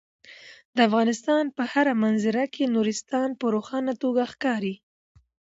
د 0.75 0.77
افغانستان 0.87 1.43
په 1.55 1.63
هره 1.71 1.93
منظره 2.03 2.43
کې 2.53 2.71
نورستان 2.75 3.29
په 3.39 3.45
روښانه 3.55 3.93
توګه 4.01 4.23
ښکاري. 4.31 4.75